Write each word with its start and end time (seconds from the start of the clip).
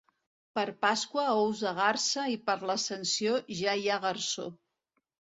Per 0.59 0.61
Pasqua, 0.83 1.25
ous 1.41 1.59
de 1.65 1.73
garsa, 1.79 2.23
i 2.35 2.39
per 2.47 2.55
l'Ascensió 2.69 3.35
ja 3.59 3.75
hi 3.81 3.85
ha 3.89 3.99
garsó. 4.07 4.47